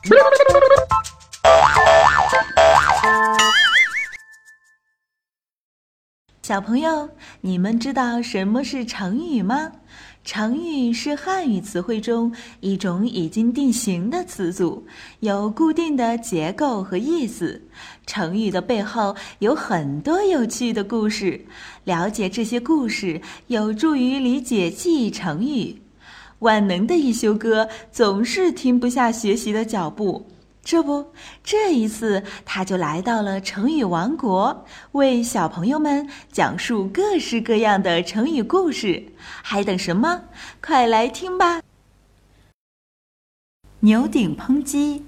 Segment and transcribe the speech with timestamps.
[6.42, 7.10] 小朋友，
[7.42, 9.72] 你们知道什么是成语吗？
[10.24, 14.86] 成语是汉语词汇中一种已经定型的词组，
[15.20, 17.62] 有固定的结构和意思。
[18.06, 21.44] 成语的背后有很多有趣的故事，
[21.84, 25.82] 了解这些故事有助于理解记忆成语。
[26.40, 30.26] 万能的一休哥总是停不下学习的脚步。
[30.62, 31.12] 这不，
[31.42, 39.02] 这一次他就来到了成语王国，为小朋友们讲述各式各样的成语故事。
[39.42, 40.22] 还等什么？
[40.62, 41.62] 快来听吧！
[43.80, 45.06] 牛顶烹鸡，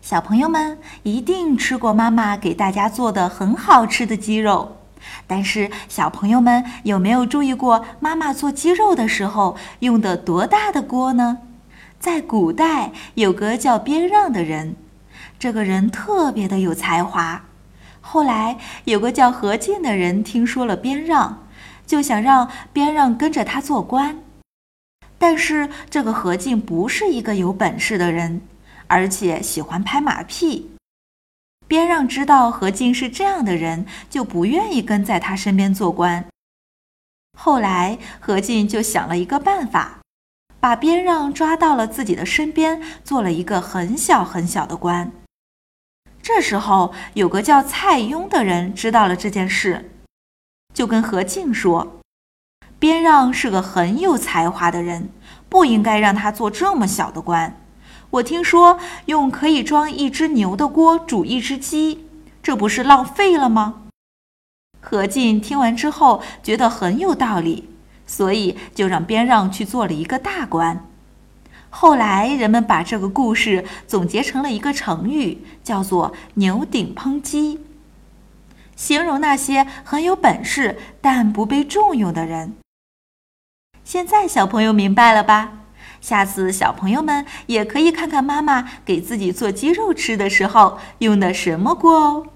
[0.00, 4.77] 小朋友们一定吃过妈妈给大家做的很好吃的鸡肉。
[5.26, 11.38] 但是，小朋友们有没有注意过妈妈做鸡肉的时候用的多大的锅呢？
[11.98, 14.76] 在古代，有个叫边让的人，
[15.38, 17.44] 这个人特别的有才华。
[18.00, 21.46] 后来，有个叫何进的人听说了边让，
[21.86, 24.20] 就想让边让跟着他做官。
[25.18, 28.40] 但是，这个何进不是一个有本事的人，
[28.86, 30.70] 而且喜欢拍马屁。
[31.68, 36.26] 边让知道何进是这样的人，就不愿意跟在他身边做官。
[37.38, 39.98] 后来，何进就想了一个办法。
[40.60, 45.12] 把边让抓到了自己的身边，做了一个很小很小的官。
[46.20, 49.88] 这时候，有个叫蔡邕的人知道了这件事，
[50.74, 52.00] 就跟何进说
[52.80, 55.10] ：“边让是个很有才华的人，
[55.48, 57.56] 不应该让他做这么小的官。
[58.10, 62.06] 我听说用可以装一只牛的锅煮一只鸡，
[62.42, 63.82] 这不是浪费了吗？”
[64.80, 67.68] 何进听完之后，觉得很有道理。
[68.10, 70.86] 所以就让边让去做了一个大官。
[71.68, 77.60] 后来人们把这个故事总结成了一个成语，叫做“牛顶烹鸡”，
[78.74, 82.54] 形容那些很有本事但不被重用的人。
[83.84, 85.52] 现在小朋友明白了吧？
[86.00, 92.26] 下次小朋友们也可以看看妈妈给自己做鸡肉吃的时候用的什么锅哦。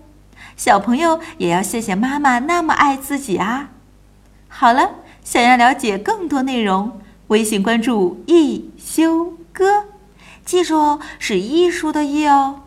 [0.57, 3.71] 小朋友也要谢谢妈妈那么爱自己啊！
[4.49, 4.97] 好了。
[5.25, 9.85] 想要了解更多内容，微信关注一休哥，
[10.45, 12.63] 记住哦，是艺术的艺哦。